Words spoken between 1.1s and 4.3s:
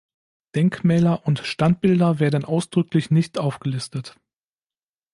und Standbilder werden ausdrücklich nicht aufgelistet.